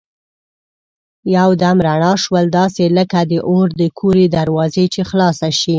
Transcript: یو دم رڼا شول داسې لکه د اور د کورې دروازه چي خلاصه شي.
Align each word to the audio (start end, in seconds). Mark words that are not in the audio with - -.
یو 1.35 1.49
دم 1.61 1.77
رڼا 1.87 2.13
شول 2.23 2.45
داسې 2.57 2.83
لکه 2.97 3.19
د 3.31 3.31
اور 3.49 3.67
د 3.79 3.81
کورې 3.99 4.25
دروازه 4.37 4.83
چي 4.93 5.01
خلاصه 5.09 5.49
شي. 5.59 5.69